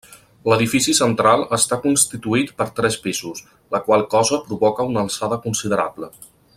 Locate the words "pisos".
3.05-3.45